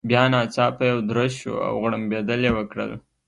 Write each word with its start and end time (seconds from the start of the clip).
بیا 0.09 0.21
ناڅاپه 0.31 0.83
یو 0.91 0.99
درز 1.09 1.31
شو، 1.39 1.53
او 1.67 1.73
غړمبېدل 1.83 2.39
يې 2.47 2.51
وکړل. 2.57 2.91